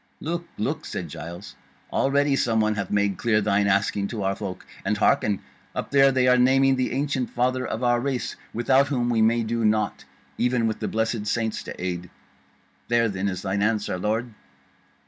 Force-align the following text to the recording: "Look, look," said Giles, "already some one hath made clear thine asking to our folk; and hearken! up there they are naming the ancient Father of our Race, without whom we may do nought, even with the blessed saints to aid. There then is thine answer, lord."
"Look, 0.19 0.47
look," 0.57 0.83
said 0.85 1.09
Giles, 1.09 1.55
"already 1.93 2.35
some 2.35 2.59
one 2.59 2.73
hath 2.73 2.89
made 2.89 3.19
clear 3.19 3.39
thine 3.39 3.67
asking 3.67 4.07
to 4.07 4.23
our 4.23 4.35
folk; 4.35 4.65
and 4.83 4.97
hearken! 4.97 5.41
up 5.75 5.91
there 5.91 6.11
they 6.11 6.27
are 6.27 6.39
naming 6.39 6.75
the 6.75 6.91
ancient 6.91 7.29
Father 7.29 7.67
of 7.67 7.83
our 7.83 7.99
Race, 7.99 8.35
without 8.51 8.87
whom 8.87 9.11
we 9.11 9.21
may 9.21 9.43
do 9.43 9.63
nought, 9.63 10.05
even 10.39 10.65
with 10.65 10.79
the 10.79 10.87
blessed 10.87 11.27
saints 11.27 11.61
to 11.61 11.79
aid. 11.79 12.09
There 12.87 13.09
then 13.09 13.27
is 13.27 13.43
thine 13.43 13.61
answer, 13.61 13.99
lord." 13.99 14.33